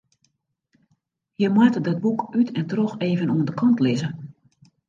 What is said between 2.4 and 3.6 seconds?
en troch even oan de